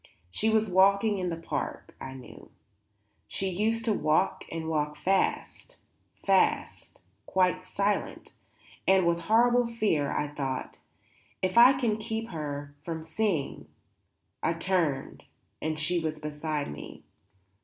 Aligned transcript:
She 0.31 0.49
was 0.49 0.67
walking 0.67 1.19
in 1.19 1.29
the 1.29 1.35
park, 1.37 1.95
I 2.01 2.15
knew; 2.15 2.49
she 3.27 3.49
used 3.51 3.85
to 3.85 3.93
walk 3.93 4.45
and 4.51 4.67
walk 4.67 4.95
fast, 4.97 5.75
fast, 6.25 6.99
quite 7.27 7.63
silent; 7.63 8.31
and 8.87 9.05
with 9.05 9.19
horrible 9.19 9.67
fear 9.67 10.11
I 10.11 10.29
thought: 10.29 10.79
If 11.43 11.55
I 11.55 11.73
can 11.73 11.97
keep 11.97 12.29
her 12.29 12.73
from 12.83 13.03
seeing. 13.03 13.67
I 14.41 14.53
turned 14.53 15.25
and 15.61 15.79
she 15.79 15.99
was 15.99 16.17
beside 16.17 16.71
me. 16.71 17.03